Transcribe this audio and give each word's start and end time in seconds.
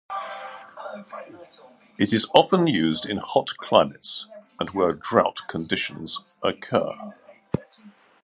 It 1.99 2.11
is 2.11 2.25
often 2.33 2.65
used 2.65 3.05
in 3.05 3.17
hot 3.17 3.55
climates 3.57 4.25
and 4.59 4.67
where 4.71 4.93
drought 4.93 5.41
conditions 5.47 6.39
occur. 6.41 7.13